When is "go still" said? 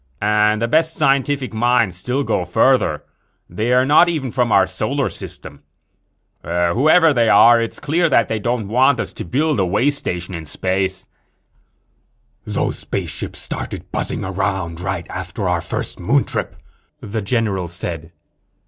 2.01-2.43